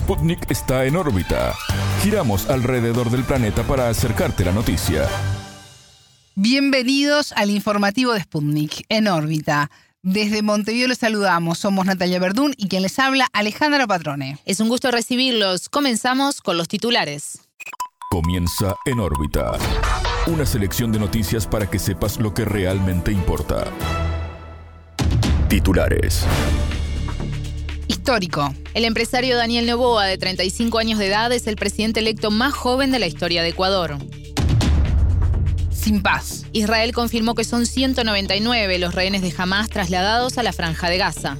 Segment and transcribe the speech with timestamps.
[0.00, 1.54] Sputnik está en órbita.
[2.02, 5.06] Giramos alrededor del planeta para acercarte la noticia.
[6.34, 9.70] Bienvenidos al informativo de Sputnik en órbita.
[10.02, 11.58] Desde Montevideo los saludamos.
[11.58, 14.38] Somos Natalia Verdún y quien les habla, Alejandra Patrone.
[14.46, 15.68] Es un gusto recibirlos.
[15.68, 17.40] Comenzamos con los titulares.
[18.10, 19.52] Comienza en órbita.
[20.26, 23.66] Una selección de noticias para que sepas lo que realmente importa.
[25.48, 26.24] Titulares.
[28.00, 28.54] Histórico.
[28.72, 32.90] El empresario Daniel Novoa, de 35 años de edad, es el presidente electo más joven
[32.92, 33.98] de la historia de Ecuador.
[35.70, 36.46] Sin paz.
[36.52, 41.36] Israel confirmó que son 199 los rehenes de Hamas trasladados a la franja de Gaza.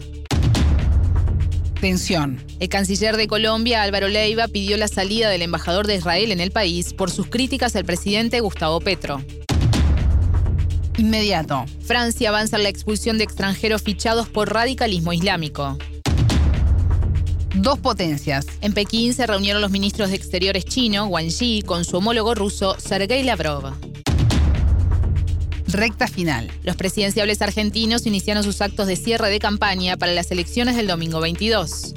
[1.80, 2.44] Tensión.
[2.60, 6.50] El canciller de Colombia, Álvaro Leiva, pidió la salida del embajador de Israel en el
[6.50, 9.24] país por sus críticas al presidente Gustavo Petro.
[10.98, 11.64] Inmediato.
[11.80, 15.78] Francia avanza en la expulsión de extranjeros fichados por radicalismo islámico.
[17.54, 18.46] Dos potencias.
[18.60, 22.76] En Pekín se reunieron los ministros de Exteriores chino, Wang Yi, con su homólogo ruso,
[22.78, 23.72] Sergei Lavrov.
[25.66, 26.50] Recta final.
[26.62, 31.20] Los presidenciables argentinos iniciaron sus actos de cierre de campaña para las elecciones del domingo
[31.20, 31.94] 22.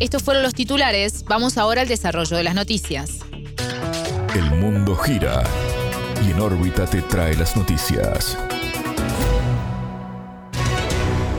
[0.00, 1.24] Estos fueron los titulares.
[1.24, 3.20] Vamos ahora al desarrollo de las noticias.
[4.34, 5.44] El mundo gira
[6.26, 8.36] y en órbita te trae las noticias.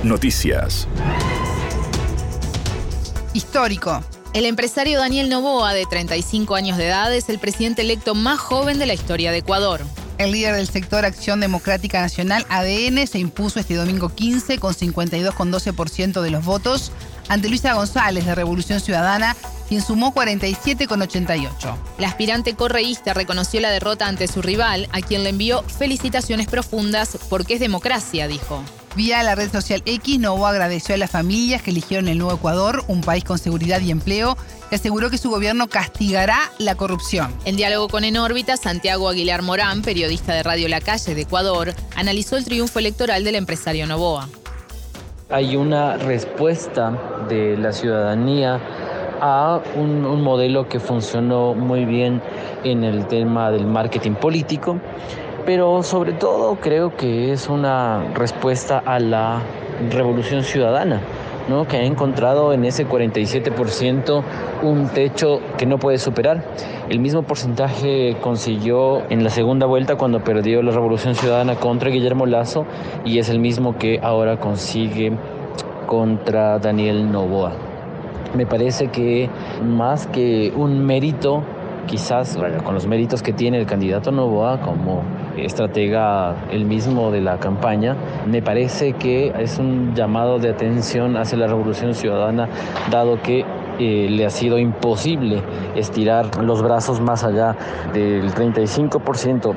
[0.04, 0.88] Noticias.
[3.36, 4.02] Histórico.
[4.34, 8.80] El empresario Daniel Novoa, de 35 años de edad, es el presidente electo más joven
[8.80, 9.82] de la historia de Ecuador.
[10.18, 16.22] El líder del sector Acción Democrática Nacional, ADN, se impuso este domingo 15 con 52,12%
[16.22, 16.94] de los votos
[17.28, 19.36] ante Luisa González de Revolución Ciudadana,
[19.68, 21.76] quien sumó 47,88.
[21.98, 27.18] La aspirante correísta reconoció la derrota ante su rival, a quien le envió felicitaciones profundas
[27.30, 28.64] porque es democracia, dijo.
[28.96, 32.82] Vía la red social X, Novoa agradeció a las familias que eligieron el nuevo Ecuador,
[32.88, 34.38] un país con seguridad y empleo,
[34.72, 37.36] y aseguró que su gobierno castigará la corrupción.
[37.44, 41.74] En diálogo con En órbita, Santiago Aguilar Morán, periodista de Radio La Calle de Ecuador,
[41.98, 44.30] analizó el triunfo electoral del empresario Novoa.
[45.30, 46.98] Hay una respuesta
[47.28, 48.62] de la ciudadanía
[49.20, 52.22] a un, un, modelo que funcionó muy bien
[52.64, 54.80] en el tema del marketing político,
[55.46, 59.42] pero sobre todo creo que es una respuesta a la
[59.92, 61.02] revolución ciudadana.
[61.48, 61.68] ¿no?
[61.68, 64.24] que ha encontrado en ese 47%
[64.64, 66.44] un techo que no puede superar.
[66.90, 72.26] El mismo porcentaje consiguió en la segunda vuelta cuando perdió la Revolución Ciudadana contra Guillermo
[72.26, 72.66] Lazo
[73.04, 75.12] y es el mismo que ahora consigue
[75.86, 77.54] contra Daniel Novoa.
[78.36, 79.30] Me parece que
[79.64, 81.44] más que un mérito,
[81.88, 85.04] quizás con los méritos que tiene el candidato Novoa como
[85.38, 91.38] estratega el mismo de la campaña, me parece que es un llamado de atención hacia
[91.38, 92.50] la revolución ciudadana,
[92.92, 93.46] dado que
[93.80, 95.42] eh, le ha sido imposible
[95.76, 97.56] estirar los brazos más allá
[97.94, 99.54] del 35%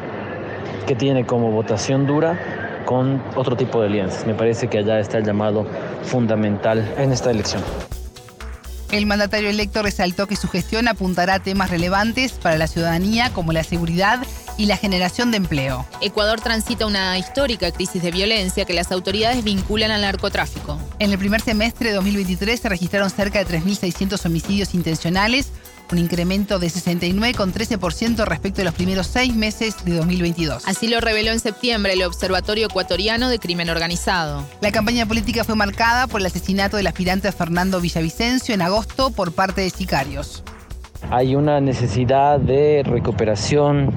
[0.86, 2.38] que tiene como votación dura
[2.84, 4.26] con otro tipo de alianzas.
[4.26, 5.66] Me parece que allá está el llamado
[6.02, 7.62] fundamental en esta elección.
[8.90, 13.52] El mandatario electo resaltó que su gestión apuntará a temas relevantes para la ciudadanía como
[13.52, 14.20] la seguridad
[14.58, 15.86] y la generación de empleo.
[16.02, 20.78] Ecuador transita una histórica crisis de violencia que las autoridades vinculan al narcotráfico.
[20.98, 25.48] En el primer semestre de 2023 se registraron cerca de 3.600 homicidios intencionales,
[25.92, 30.64] un incremento de 69,13% respecto a los primeros seis meses de 2022.
[30.66, 34.44] Así lo reveló en septiembre el Observatorio Ecuatoriano de Crimen Organizado.
[34.60, 39.32] La campaña política fue marcada por el asesinato del aspirante Fernando Villavicencio en agosto por
[39.32, 40.42] parte de sicarios.
[41.10, 43.90] Hay una necesidad de recuperación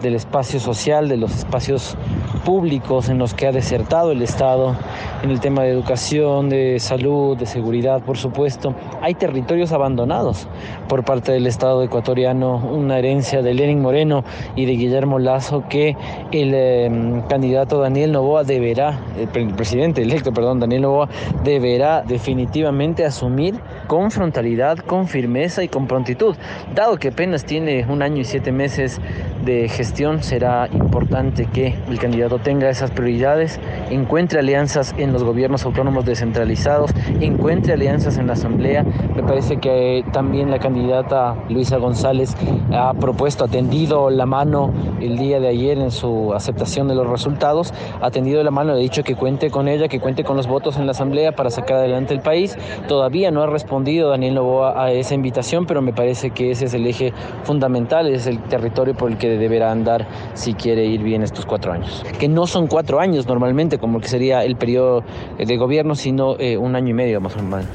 [0.00, 1.96] del espacio social, de los espacios
[2.44, 4.76] públicos en los que ha desertado el Estado,
[5.22, 8.74] en el tema de educación, de salud, de seguridad, por supuesto.
[9.00, 10.48] Hay territorios abandonados
[10.88, 14.24] por parte del Estado ecuatoriano, una herencia de Lenin Moreno
[14.56, 15.96] y de Guillermo Lazo que
[16.32, 21.08] el eh, candidato Daniel Novoa deberá, el presidente electo, perdón, Daniel Novoa,
[21.44, 23.54] deberá definitivamente asumir
[23.86, 26.36] con frontalidad, con firmeza y con prontitud.
[26.74, 29.00] Dado que apenas tiene un año y siete meses
[29.44, 35.64] de gestión, será importante que el candidato tenga esas prioridades, encuentre alianzas en los gobiernos
[35.64, 36.90] autónomos descentralizados,
[37.20, 38.84] encuentre alianzas en la Asamblea.
[39.14, 42.36] Me parece que también la candidata Luisa González
[42.72, 47.08] ha propuesto, ha tendido la mano el día de ayer en su aceptación de los
[47.08, 50.46] resultados, ha tendido la mano, ha dicho que cuente con ella, que cuente con los
[50.46, 52.56] votos en la Asamblea para sacar adelante el país.
[52.88, 56.74] Todavía no ha respondido Daniel Novoa a esa invitación, pero me parece que ese es
[56.74, 57.12] el eje
[57.44, 61.72] fundamental, es el territorio por el que deberá andar si quiere ir bien estos cuatro
[61.72, 62.04] años.
[62.22, 65.02] Que no son cuatro años normalmente, como que sería el periodo
[65.36, 67.66] de gobierno, sino eh, un año y medio más o menos.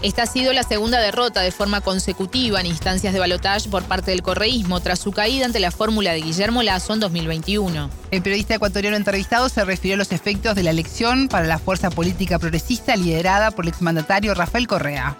[0.00, 4.12] Esta ha sido la segunda derrota de forma consecutiva en instancias de balotaje por parte
[4.12, 7.90] del correísmo tras su caída ante la fórmula de Guillermo Lazo en 2021.
[8.10, 11.90] El periodista ecuatoriano entrevistado se refirió a los efectos de la elección para la fuerza
[11.90, 15.18] política progresista liderada por el exmandatario Rafael Correa.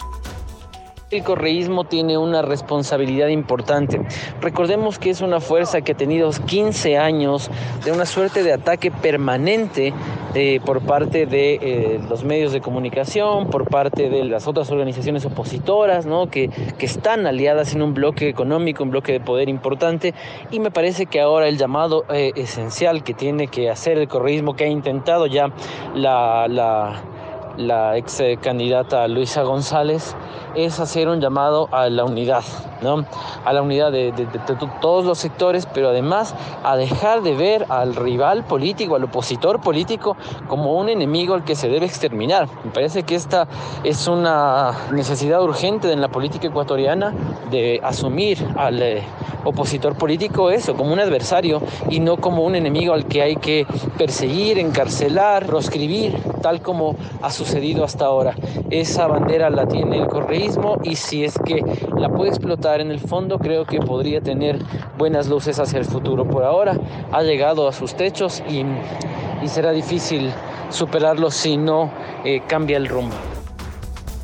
[1.11, 3.99] El correísmo tiene una responsabilidad importante.
[4.43, 7.51] Recordemos que es una fuerza que ha tenido 15 años
[7.83, 9.95] de una suerte de ataque permanente
[10.35, 15.25] eh, por parte de eh, los medios de comunicación, por parte de las otras organizaciones
[15.25, 16.29] opositoras, ¿no?
[16.29, 20.13] que, están aliadas en un bloque económico, un bloque de poder importante.
[20.51, 24.57] Y me parece que ahora el llamado eh, esencial que tiene que hacer el correísmo,
[24.57, 25.51] que ha intentado ya
[25.95, 27.03] la
[27.59, 30.15] la ex candidata Luisa González,
[30.55, 32.43] es hacer un llamado a la unidad,
[32.83, 33.05] ¿no?
[33.45, 34.13] A la unidad de,
[34.81, 36.35] todos los sectores, pero además
[36.65, 40.17] a dejar de ver al rival político, al opositor político,
[40.49, 42.49] como un enemigo al que se debe exterminar.
[42.65, 43.47] Me parece que esta
[43.85, 47.13] es una necesidad urgente en la política ecuatoriana
[47.51, 49.03] de asumir al eh,
[49.45, 53.67] opositor político eso, como un adversario y no como un enemigo al que hay que
[53.97, 58.35] perseguir, encarcelar, proscribir, tal como a sus sucedido hasta ahora.
[58.71, 61.65] Esa bandera la tiene el correísmo y si es que
[61.97, 64.59] la puede explotar en el fondo, creo que podría tener
[64.99, 66.29] buenas luces hacia el futuro.
[66.29, 66.79] Por ahora
[67.11, 68.65] ha llegado a sus techos y,
[69.49, 70.31] será difícil
[70.69, 71.91] superarlo si no
[72.25, 73.15] eh, cambia el rumbo.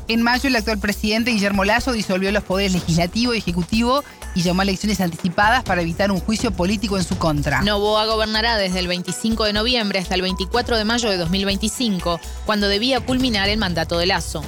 [0.07, 4.03] En mayo, el actual presidente Guillermo Lazo disolvió los poderes legislativo y ejecutivo
[4.35, 7.61] y llamó a elecciones anticipadas para evitar un juicio político en su contra.
[7.61, 12.67] Novoa gobernará desde el 25 de noviembre hasta el 24 de mayo de 2025, cuando
[12.67, 14.43] debía culminar el mandato de Lazo.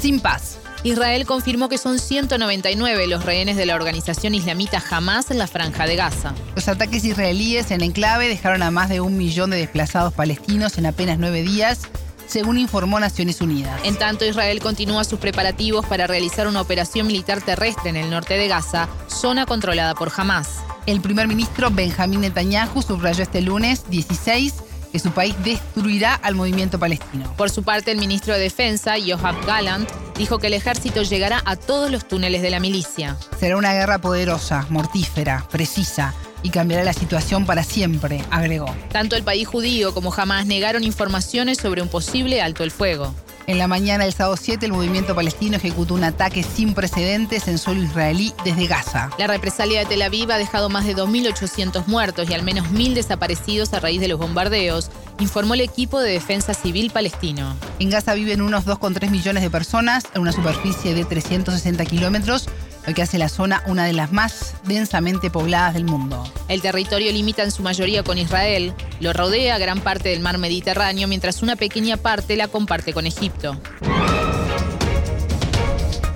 [0.00, 0.58] Sin paz.
[0.84, 5.84] Israel confirmó que son 199 los rehenes de la organización islamita Hamas en la franja
[5.84, 6.32] de Gaza.
[6.54, 10.86] Los ataques israelíes en enclave dejaron a más de un millón de desplazados palestinos en
[10.86, 11.88] apenas nueve días
[12.26, 13.80] según informó Naciones Unidas.
[13.84, 18.34] En tanto, Israel continúa sus preparativos para realizar una operación militar terrestre en el norte
[18.34, 20.60] de Gaza, zona controlada por Hamas.
[20.86, 24.54] El primer ministro Benjamín Netanyahu subrayó este lunes 16
[24.92, 27.32] que su país destruirá al movimiento palestino.
[27.36, 31.56] Por su parte, el ministro de Defensa, Yoav Gallant, dijo que el ejército llegará a
[31.56, 33.16] todos los túneles de la milicia.
[33.38, 38.72] Será una guerra poderosa, mortífera, precisa, y cambiará la situación para siempre, agregó.
[38.92, 43.14] Tanto el país judío como jamás negaron informaciones sobre un posible alto el fuego.
[43.48, 47.58] En la mañana del sábado 7, el movimiento palestino ejecutó un ataque sin precedentes en
[47.58, 49.10] suelo israelí desde Gaza.
[49.18, 52.94] La represalia de Tel Aviv ha dejado más de 2.800 muertos y al menos 1.000
[52.94, 54.90] desaparecidos a raíz de los bombardeos,
[55.20, 57.56] informó el equipo de defensa civil palestino.
[57.78, 62.48] En Gaza viven unos 2,3 millones de personas en una superficie de 360 kilómetros
[62.86, 66.24] lo que hace la zona una de las más densamente pobladas del mundo.
[66.48, 71.08] El territorio limita en su mayoría con Israel, lo rodea gran parte del mar Mediterráneo,
[71.08, 73.60] mientras una pequeña parte la comparte con Egipto.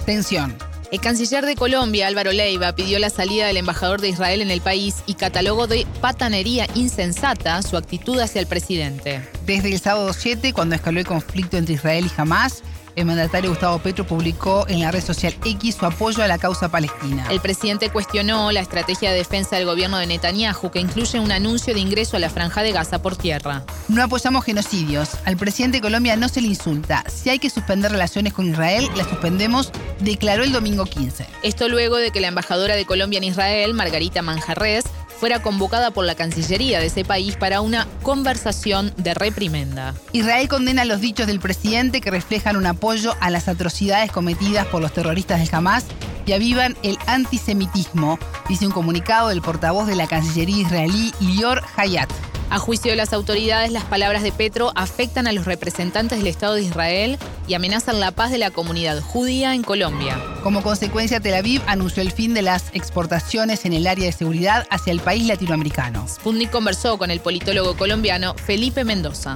[0.06, 0.56] Tensión.
[0.90, 4.60] El canciller de Colombia, Álvaro Leiva, pidió la salida del embajador de Israel en el
[4.60, 9.22] país y catalogó de patanería insensata su actitud hacia el presidente.
[9.46, 12.64] Desde el sábado 7, cuando escaló el conflicto entre Israel y Hamas,
[12.96, 16.68] el mandatario Gustavo Petro publicó en la red social X su apoyo a la causa
[16.68, 17.26] palestina.
[17.30, 21.74] El presidente cuestionó la estrategia de defensa del gobierno de Netanyahu, que incluye un anuncio
[21.74, 23.64] de ingreso a la franja de Gaza por tierra.
[23.88, 25.10] No apoyamos genocidios.
[25.24, 27.04] Al presidente de Colombia no se le insulta.
[27.08, 31.26] Si hay que suspender relaciones con Israel, las suspendemos, declaró el domingo 15.
[31.42, 34.84] Esto luego de que la embajadora de Colombia en Israel, Margarita Manjarres,
[35.20, 39.94] fuera convocada por la Cancillería de ese país para una conversación de reprimenda.
[40.12, 44.80] Israel condena los dichos del presidente que reflejan un apoyo a las atrocidades cometidas por
[44.80, 45.84] los terroristas del Hamas
[46.24, 52.29] y avivan el antisemitismo, dice un comunicado del portavoz de la Cancillería israelí Lior Hayat.
[52.50, 56.54] A juicio de las autoridades, las palabras de Petro afectan a los representantes del Estado
[56.54, 57.16] de Israel
[57.46, 60.16] y amenazan la paz de la comunidad judía en Colombia.
[60.42, 64.66] Como consecuencia, Tel Aviv anunció el fin de las exportaciones en el área de seguridad
[64.68, 66.08] hacia el país latinoamericano.
[66.08, 69.34] Sputnik conversó con el politólogo colombiano Felipe Mendoza.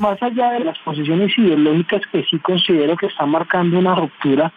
[0.00, 4.52] Más allá de las posiciones ideológicas que sí considero que están marcando una ruptura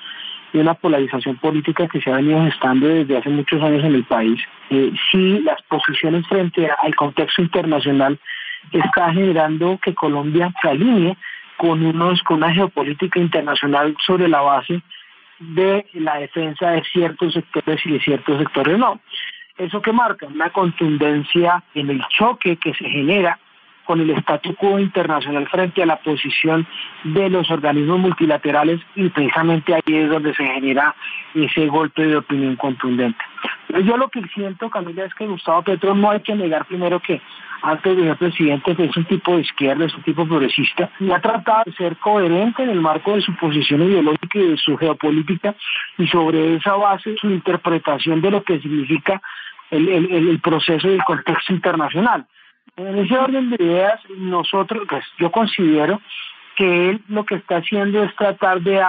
[0.53, 4.03] y una polarización política que se ha venido gestando desde hace muchos años en el
[4.03, 8.19] país, eh, sí las posiciones frente al contexto internacional
[8.71, 11.17] está generando que Colombia se alinee
[11.57, 14.81] con, unos, con una geopolítica internacional sobre la base
[15.39, 19.01] de la defensa de ciertos sectores y de ciertos sectores no.
[19.57, 23.39] Eso que marca una contundencia en el choque que se genera
[23.85, 26.65] con el statu quo internacional frente a la posición
[27.03, 30.95] de los organismos multilaterales y precisamente ahí es donde se genera
[31.33, 33.23] ese golpe de opinión contundente.
[33.83, 37.21] Yo lo que siento, Camila, es que Gustavo Petro no hay que negar primero que
[37.63, 41.19] antes de ser presidente es un tipo de izquierda, es un tipo progresista, y ha
[41.19, 45.55] tratado de ser coherente en el marco de su posición ideológica y de su geopolítica,
[45.97, 49.21] y sobre esa base su interpretación de lo que significa
[49.71, 52.27] el, el proceso y el contexto internacional.
[52.75, 56.01] En ese orden de ideas, nosotros, pues yo considero
[56.55, 58.83] que él lo que está haciendo es tratar de,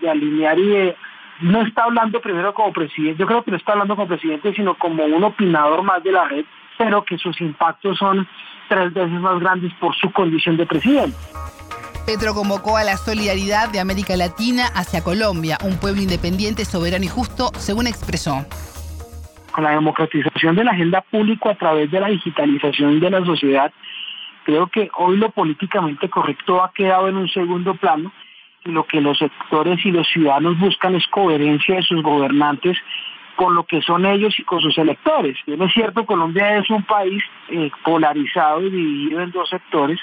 [0.00, 0.96] de alinear y de
[1.40, 4.74] no está hablando primero como presidente, yo creo que no está hablando como presidente, sino
[4.78, 6.46] como un opinador más de la red,
[6.78, 8.26] pero que sus impactos son
[8.70, 11.16] tres veces más grandes por su condición de presidente.
[12.06, 17.08] Petro convocó a la solidaridad de América Latina hacia Colombia, un pueblo independiente, soberano y
[17.08, 18.46] justo, según expresó.
[19.56, 23.72] Con la democratización de la agenda pública a través de la digitalización de la sociedad,
[24.44, 28.12] creo que hoy lo políticamente correcto ha quedado en un segundo plano
[28.66, 32.76] y lo que los sectores y los ciudadanos buscan es coherencia de sus gobernantes
[33.34, 35.38] con lo que son ellos y con sus electores.
[35.46, 39.98] Bien es cierto, Colombia es un país eh, polarizado y dividido en dos sectores.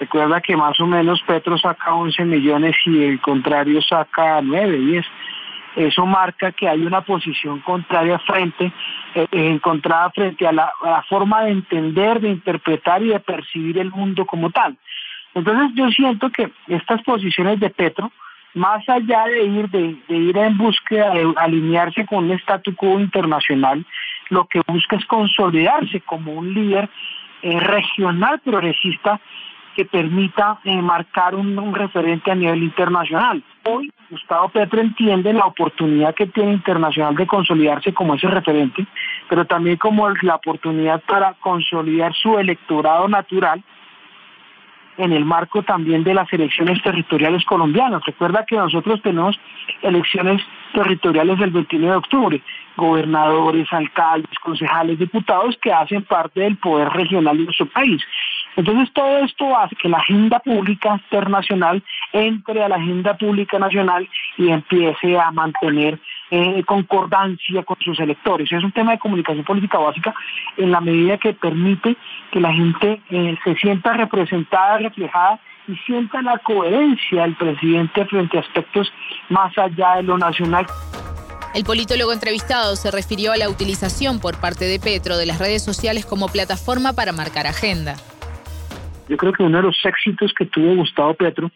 [0.00, 5.06] Recuerda que más o menos Petro saca 11 millones y el contrario saca 9, 10.
[5.76, 8.72] Eso marca que hay una posición contraria frente,
[9.14, 13.78] eh, encontrada frente a la, a la forma de entender, de interpretar y de percibir
[13.78, 14.76] el mundo como tal.
[15.34, 18.12] Entonces yo siento que estas posiciones de Petro,
[18.54, 23.84] más allá de ir, de, ir en búsqueda de alinearse con un statu quo internacional,
[24.30, 26.88] lo que busca es consolidarse como un líder
[27.42, 29.20] eh, regional progresista
[29.74, 33.42] que permita eh, marcar un, referente a nivel internacional.
[33.64, 38.86] Hoy Gustavo Petro entiende la oportunidad que tiene internacional de consolidarse como ese referente,
[39.28, 43.62] pero también como la oportunidad para consolidar su electorado natural
[44.96, 48.04] en el marco también de las elecciones territoriales colombianas.
[48.04, 49.38] Recuerda que nosotros tenemos
[49.82, 52.42] elecciones territoriales el 29 de octubre,
[52.76, 58.02] gobernadores, alcaldes, concejales, diputados que hacen parte del poder regional de nuestro país.
[58.56, 61.82] Entonces todo esto hace que la agenda pública internacional
[62.12, 64.08] entre a la agenda pública nacional
[64.38, 65.98] y empiece a mantener
[66.30, 68.50] eh, concordancia con sus electores.
[68.50, 70.14] Es un tema de comunicación política básica
[70.56, 71.96] en la medida que permite
[72.30, 78.38] que la gente eh, se sienta representada, reflejada y sienta la coherencia del presidente frente
[78.38, 78.92] a aspectos
[79.28, 80.66] más allá de lo nacional.
[81.54, 85.62] El politólogo entrevistado se refirió a la utilización por parte de Petro de las redes
[85.62, 87.94] sociales como plataforma para marcar agenda.
[89.08, 91.50] Yo creo que uno de los éxitos que tuvo Gustavo Petro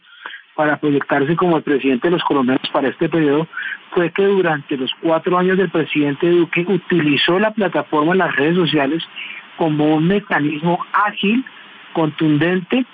[0.55, 3.47] para proyectarse como el presidente de los colombianos para este periodo
[3.93, 8.57] fue que durante los cuatro años del presidente Duque utilizó la plataforma en las redes
[8.57, 9.03] sociales
[9.57, 11.45] como un mecanismo ágil,
[11.93, 12.85] contundente,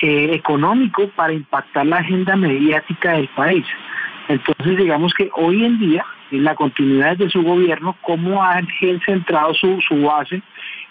[0.00, 3.66] eh, económico para impactar la agenda mediática del país.
[4.28, 8.60] Entonces digamos que hoy en día, en la continuidad de su gobierno, cómo ha
[9.04, 10.40] centrado su, su base,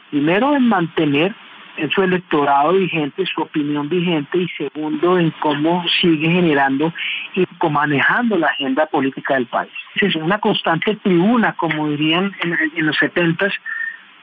[0.09, 1.33] primero en mantener
[1.77, 6.93] en su electorado vigente, su opinión vigente y segundo en cómo sigue generando
[7.35, 9.71] y manejando la agenda política del país.
[9.95, 13.53] Es una constante tribuna, como dirían en, los setentas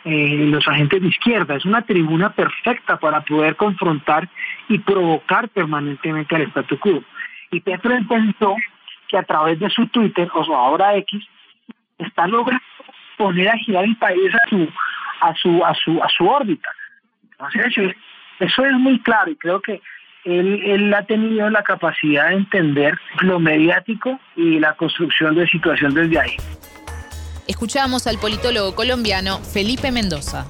[0.04, 4.28] eh, los agentes de izquierda, es una tribuna perfecta para poder confrontar
[4.68, 7.02] y provocar permanentemente al statu quo.
[7.50, 8.56] Y Petro pensó
[9.08, 11.24] que a través de su Twitter, o su ahora X,
[11.98, 12.62] está logrando
[13.16, 14.68] poner a girar el país a su
[15.20, 16.68] a su a su a su órbita
[18.40, 19.80] eso es muy claro y creo que
[20.24, 25.92] él, él, ha tenido la capacidad de entender lo mediático y la construcción de situación
[25.92, 26.36] desde ahí.
[27.46, 30.44] Escuchamos al politólogo colombiano Felipe Mendoza.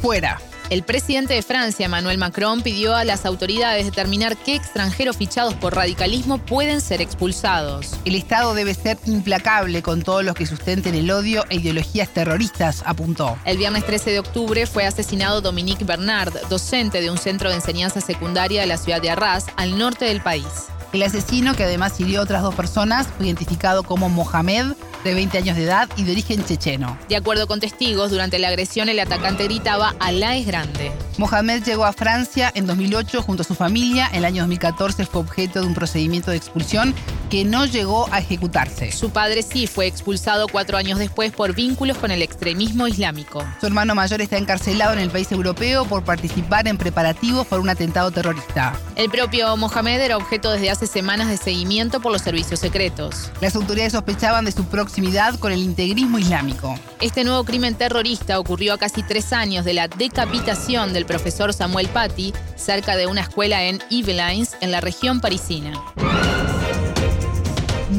[0.00, 0.38] Fuera.
[0.70, 5.74] El presidente de Francia, Emmanuel Macron, pidió a las autoridades determinar qué extranjeros fichados por
[5.74, 7.96] radicalismo pueden ser expulsados.
[8.04, 12.84] El Estado debe ser implacable con todos los que sustenten el odio e ideologías terroristas,
[12.86, 13.36] apuntó.
[13.44, 18.00] El viernes 13 de octubre fue asesinado Dominique Bernard, docente de un centro de enseñanza
[18.00, 20.46] secundaria de la ciudad de Arras, al norte del país.
[20.92, 24.74] El asesino, que además hirió a otras dos personas, fue identificado como Mohamed,
[25.04, 26.98] de 20 años de edad y de origen checheno.
[27.08, 30.92] De acuerdo con testigos, durante la agresión el atacante gritaba Alá es grande.
[31.18, 34.08] Mohamed llegó a Francia en 2008 junto a su familia.
[34.08, 36.94] En el año 2014 fue objeto de un procedimiento de expulsión
[37.28, 38.90] que no llegó a ejecutarse.
[38.90, 43.44] Su padre sí fue expulsado cuatro años después por vínculos con el extremismo islámico.
[43.60, 47.68] Su hermano mayor está encarcelado en el país europeo por participar en preparativos por un
[47.68, 48.74] atentado terrorista.
[48.96, 53.30] El propio Mohamed era objeto desde hace semanas de seguimiento por los servicios secretos.
[53.40, 54.64] Las autoridades sospechaban de su
[55.38, 56.78] con el integrismo islámico.
[57.00, 61.88] Este nuevo crimen terrorista ocurrió a casi tres años de la decapitación del profesor Samuel
[61.88, 65.72] Paty cerca de una escuela en Yvelines, en la región parisina.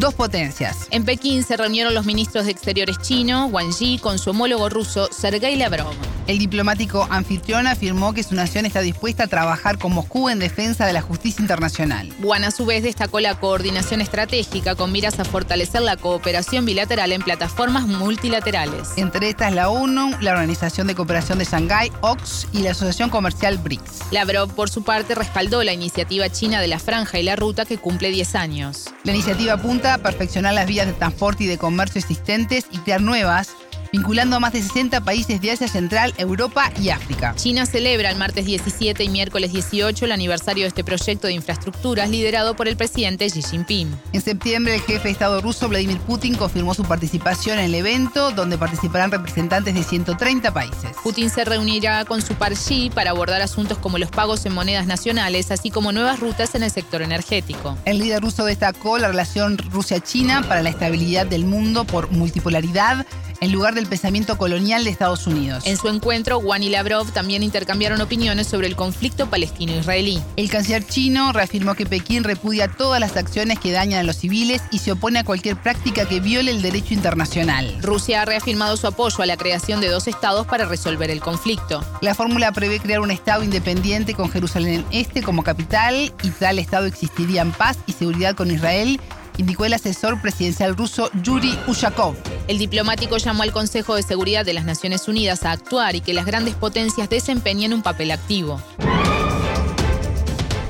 [0.01, 0.88] Dos potencias.
[0.89, 5.08] En Pekín se reunieron los ministros de Exteriores chino, Wang Yi, con su homólogo ruso,
[5.12, 5.93] Sergei Lavrov.
[6.25, 10.86] El diplomático anfitrión afirmó que su nación está dispuesta a trabajar con Moscú en defensa
[10.86, 12.10] de la justicia internacional.
[12.22, 17.12] Wang a su vez destacó la coordinación estratégica con miras a fortalecer la cooperación bilateral
[17.12, 18.89] en plataformas multilaterales.
[18.98, 23.60] Entre estas la ONU, la Organización de Cooperación de Shanghái, OX y la Asociación Comercial
[23.60, 24.12] BRICS.
[24.12, 27.77] Lavrov, por su parte, respaldó la iniciativa china de la Franja y la Ruta que
[27.77, 28.86] cumple 10 años.
[29.03, 33.51] La iniciativa apunta perfeccionar las vías de transporte y de comercio existentes y crear nuevas
[33.91, 37.33] vinculando a más de 60 países de Asia Central, Europa y África.
[37.36, 42.10] China celebra el martes 17 y miércoles 18 el aniversario de este proyecto de infraestructuras
[42.10, 43.93] liderado por el presidente Xi Jinping.
[44.13, 48.31] En septiembre, el jefe de Estado ruso Vladimir Putin confirmó su participación en el evento,
[48.31, 50.91] donde participarán representantes de 130 países.
[51.03, 54.88] Putin se reunirá con su par Xi para abordar asuntos como los pagos en monedas
[54.88, 57.77] nacionales, así como nuevas rutas en el sector energético.
[57.86, 63.05] El líder ruso destacó la relación Rusia-China para la estabilidad del mundo por multipolaridad
[63.41, 65.65] en lugar del pensamiento colonial de Estados Unidos.
[65.65, 70.21] En su encuentro, Juan y Lavrov también intercambiaron opiniones sobre el conflicto palestino-israelí.
[70.38, 74.62] El canciller chino reafirmó que Pekín repudia todas las acciones que dañan a los civiles
[74.71, 77.75] y se opone a cualquier práctica que viole el derecho internacional.
[77.81, 81.83] Rusia ha reafirmado su apoyo a la creación de dos estados para resolver el conflicto.
[82.01, 86.86] La fórmula prevé crear un estado independiente con Jerusalén Este como capital y tal estado
[86.86, 89.00] existiría en paz y seguridad con Israel
[89.41, 92.15] indicó el asesor presidencial ruso Yuri Ushakov.
[92.48, 96.13] El diplomático llamó al Consejo de Seguridad de las Naciones Unidas a actuar y que
[96.13, 98.62] las grandes potencias desempeñen un papel activo.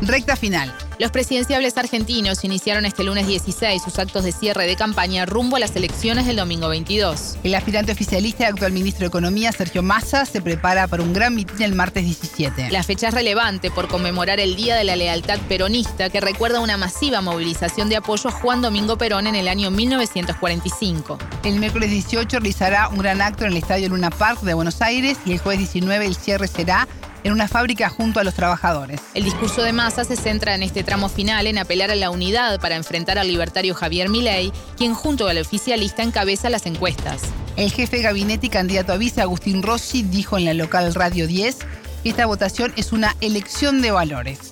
[0.01, 0.73] Recta final.
[1.01, 5.59] Los presidenciables argentinos iniciaron este lunes 16 sus actos de cierre de campaña rumbo a
[5.59, 7.39] las elecciones del domingo 22.
[7.43, 11.33] El aspirante oficialista y actual ministro de Economía, Sergio Massa, se prepara para un gran
[11.33, 12.69] mitin el martes 17.
[12.69, 16.77] La fecha es relevante por conmemorar el Día de la Lealtad Peronista, que recuerda una
[16.77, 21.17] masiva movilización de apoyo a Juan Domingo Perón en el año 1945.
[21.43, 25.17] El miércoles 18 realizará un gran acto en el Estadio Luna Park de Buenos Aires
[25.25, 26.87] y el jueves 19 el cierre será
[27.23, 29.01] en una fábrica junto a los trabajadores.
[29.13, 32.59] El discurso de Massa se centra en este tramo final en apelar a la unidad
[32.59, 37.33] para enfrentar al libertario Javier Milei, quien junto al oficialista encabeza las encuestas.
[37.57, 41.27] El jefe de gabinete y candidato a vice, Agustín Rossi, dijo en la local Radio
[41.27, 41.59] 10
[42.03, 44.49] que esta votación es una elección de valores.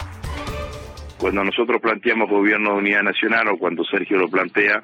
[1.18, 4.84] Cuando nosotros planteamos gobierno de unidad nacional o cuando Sergio lo plantea,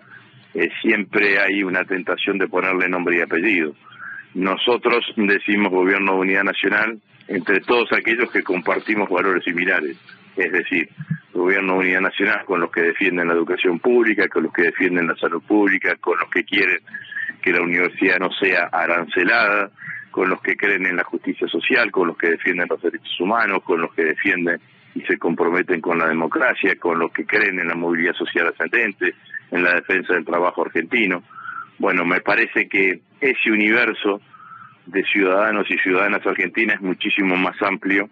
[0.53, 3.73] eh, siempre hay una tentación de ponerle nombre y apellido.
[4.33, 9.97] Nosotros decimos gobierno de unidad nacional entre todos aquellos que compartimos valores similares,
[10.35, 10.89] es decir,
[11.33, 15.07] gobierno de unidad nacional con los que defienden la educación pública, con los que defienden
[15.07, 16.79] la salud pública, con los que quieren
[17.41, 19.69] que la universidad no sea arancelada,
[20.11, 23.63] con los que creen en la justicia social, con los que defienden los derechos humanos,
[23.63, 24.59] con los que defienden
[24.95, 29.13] y se comprometen con la democracia, con los que creen en la movilidad social ascendente,
[29.51, 31.21] en la defensa del trabajo argentino.
[31.77, 34.21] Bueno, me parece que ese universo
[34.85, 38.09] de ciudadanos y ciudadanas argentinas es muchísimo más amplio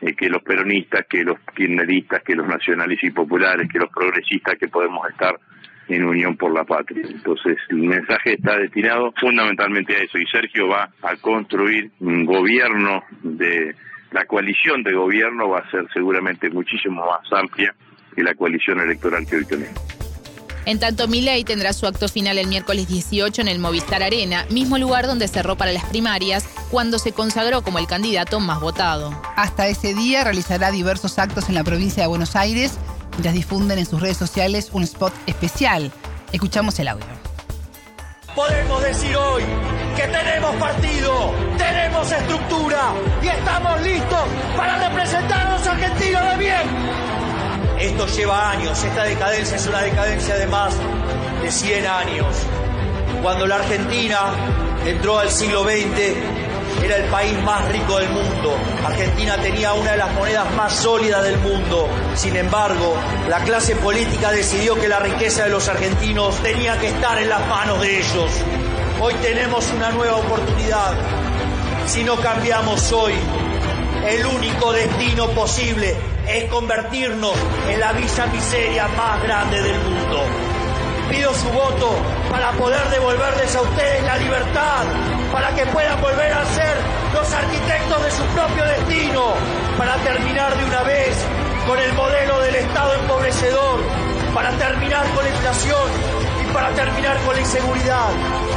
[0.00, 4.56] eh, que los peronistas, que los kirchneristas, que los nacionales y populares, que los progresistas
[4.58, 5.38] que podemos estar
[5.88, 7.06] en unión por la patria.
[7.08, 13.04] Entonces, el mensaje está destinado fundamentalmente a eso y Sergio va a construir un gobierno
[13.22, 13.74] de
[14.12, 17.74] la coalición de gobierno va a ser seguramente muchísimo más amplia
[18.14, 19.95] que la coalición electoral que hoy tenemos.
[20.66, 24.78] En tanto, Milei tendrá su acto final el miércoles 18 en el Movistar Arena, mismo
[24.78, 29.16] lugar donde cerró para las primarias, cuando se consagró como el candidato más votado.
[29.36, 32.72] Hasta ese día realizará diversos actos en la provincia de Buenos Aires,
[33.12, 35.92] mientras difunden en sus redes sociales un spot especial.
[36.32, 37.06] Escuchamos el audio.
[38.34, 39.44] Podemos decir hoy
[39.94, 44.24] que tenemos partido, tenemos estructura y estamos listos
[44.56, 47.25] para representar a los argentinos de bien.
[47.78, 50.74] Esto lleva años, esta decadencia es una decadencia de más
[51.42, 52.34] de 100 años.
[53.22, 54.30] Cuando la Argentina
[54.86, 56.16] entró al siglo XX,
[56.82, 58.56] era el país más rico del mundo.
[58.82, 61.86] Argentina tenía una de las monedas más sólidas del mundo.
[62.14, 62.96] Sin embargo,
[63.28, 67.46] la clase política decidió que la riqueza de los argentinos tenía que estar en las
[67.46, 68.30] manos de ellos.
[69.02, 70.94] Hoy tenemos una nueva oportunidad.
[71.86, 73.12] Si no cambiamos hoy,
[74.08, 77.34] el único destino posible es convertirnos
[77.68, 80.22] en la villa miseria más grande del mundo.
[81.08, 81.94] Pido su voto
[82.30, 84.84] para poder devolverles a ustedes la libertad,
[85.32, 86.76] para que puedan volver a ser
[87.14, 89.34] los arquitectos de su propio destino,
[89.78, 91.16] para terminar de una vez
[91.66, 93.80] con el modelo del Estado empobrecedor,
[94.34, 95.90] para terminar con la inflación
[96.42, 98.10] y para terminar con la inseguridad,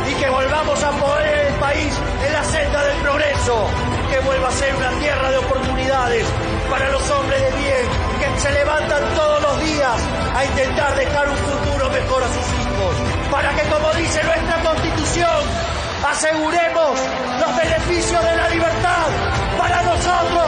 [0.10, 1.94] y que volvamos a poner el país
[2.26, 3.68] en la senda del progreso,
[4.10, 6.26] que vuelva a ser una tierra de oportunidades
[6.70, 7.86] para los hombres de bien
[8.20, 10.02] que se levantan todos los días
[10.36, 12.96] a intentar dejar un futuro mejor a sus hijos.
[13.32, 15.40] Para que, como dice nuestra constitución,
[16.08, 17.00] aseguremos
[17.40, 19.08] los beneficios de la libertad
[19.58, 20.48] para nosotros,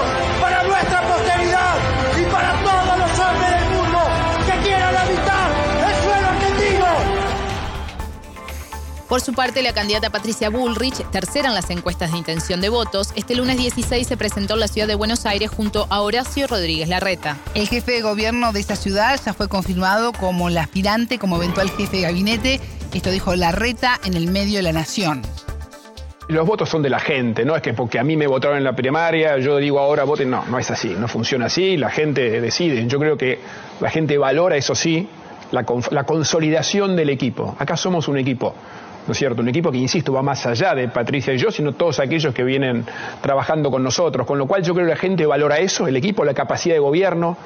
[9.12, 13.12] Por su parte, la candidata Patricia Bullrich, tercera en las encuestas de intención de votos,
[13.18, 16.88] este lunes 16 se presentó en la ciudad de Buenos Aires junto a Horacio Rodríguez
[16.88, 17.36] Larreta.
[17.54, 21.70] El jefe de gobierno de esa ciudad ya fue confirmado como el aspirante, como eventual
[21.72, 22.62] jefe de gabinete.
[22.94, 25.24] Esto dijo Larreta en el medio de la Nación
[26.30, 28.64] los votos son de la gente, no es que porque a mí me votaron en
[28.64, 32.40] la primaria, yo digo ahora voten, no, no es así, no funciona así, la gente
[32.40, 32.88] decide.
[32.88, 33.40] Yo creo que
[33.82, 35.10] la gente valora, eso sí,
[35.52, 37.58] la, la consolidación del equipo.
[37.60, 38.56] Acá somos un equipo.
[39.08, 39.42] ¿No es cierto?
[39.42, 42.44] Un equipo que, insisto, va más allá de Patricia y yo, sino todos aquellos que
[42.44, 42.86] vienen
[43.22, 44.26] trabajando con nosotros.
[44.28, 46.80] Con lo cual yo creo que la gente valora eso, el equipo, la capacidad de
[46.80, 47.38] gobierno,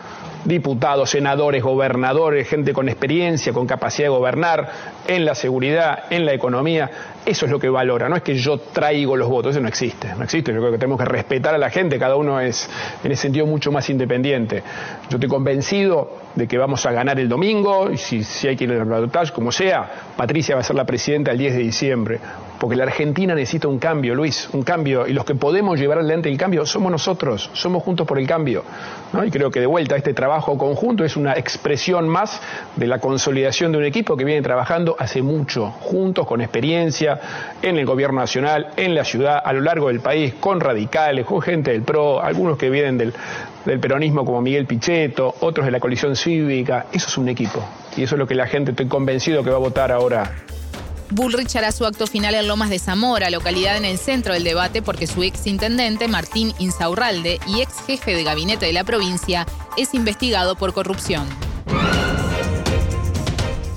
[0.44, 4.70] diputados, senadores, gobernadores, gente con experiencia, con capacidad de gobernar
[5.08, 6.90] en la seguridad, en la economía.
[7.26, 10.14] Eso es lo que valora, no es que yo traigo los votos, eso no existe,
[10.16, 10.54] no existe.
[10.54, 12.70] Yo creo que tenemos que respetar a la gente, cada uno es
[13.04, 14.62] en ese sentido mucho más independiente.
[15.10, 18.74] Yo estoy convencido de que vamos a ganar el domingo, si, si hay que ir
[18.74, 22.20] al balotaje, como sea, Patricia va a ser la presidenta el 10 de diciembre
[22.60, 26.30] porque la Argentina necesita un cambio, Luis, un cambio, y los que podemos llevar adelante
[26.30, 28.64] el cambio somos nosotros, somos juntos por el cambio.
[29.26, 32.42] Y creo que de vuelta este trabajo conjunto es una expresión más
[32.76, 37.20] de la consolidación de un equipo que viene trabajando hace mucho, juntos, con experiencia,
[37.62, 41.42] en el gobierno nacional, en la ciudad, a lo largo del país, con radicales, con
[41.42, 43.14] gente del PRO, algunos que vienen del,
[43.66, 46.88] del peronismo como Miguel Pichetto, otros de la coalición cívica.
[46.92, 47.64] Eso es un equipo.
[47.98, 50.32] Y eso es lo que la gente, estoy convencido que va a votar ahora
[51.10, 54.82] Bullrich hará su acto final en Lomas de Zamora, localidad en el centro del debate
[54.82, 59.46] porque su ex intendente, Martín Insaurralde, y ex jefe de gabinete de la provincia,
[59.78, 61.28] es investigado por corrupción.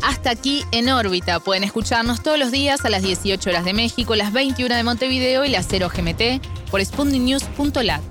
[0.03, 1.39] Hasta aquí en órbita.
[1.41, 5.45] Pueden escucharnos todos los días a las 18 horas de México, las 21 de Montevideo
[5.45, 8.03] y las 0 GMT por spundinews.lat.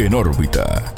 [0.00, 0.94] En órbita.